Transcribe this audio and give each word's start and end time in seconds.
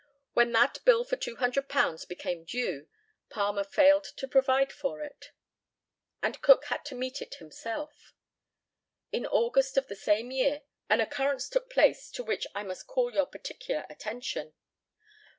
When 0.33 0.51
that 0.53 0.79
bill 0.83 1.03
for 1.03 1.15
£200 1.15 2.07
became 2.07 2.43
due, 2.43 2.87
Palmer 3.29 3.63
failed 3.63 4.03
to 4.15 4.27
provide 4.27 4.73
for 4.73 5.03
it, 5.03 5.29
and 6.23 6.41
Cook 6.41 6.63
had 6.65 6.83
to 6.85 6.95
meet 6.95 7.21
it 7.21 7.35
himself. 7.35 8.15
In 9.11 9.27
August 9.27 9.77
of 9.77 9.87
the 9.89 9.95
same 9.95 10.31
year, 10.31 10.63
an 10.89 11.01
occurrence 11.01 11.47
took 11.47 11.69
place 11.69 12.09
to 12.13 12.23
which 12.23 12.47
I 12.55 12.63
must 12.63 12.87
call 12.87 13.13
your 13.13 13.27
particular 13.27 13.85
attention. 13.91 14.55